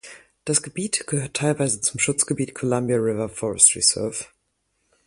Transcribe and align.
Das 0.45 0.63
Gebiet 0.63 1.05
gehört 1.05 1.35
Teilweise 1.35 1.79
zum 1.79 1.99
Schutzgebiet 1.99 2.55
Columbia 2.55 2.97
River 2.97 3.29
Forest 3.29 3.75
Reserve. 3.75 4.25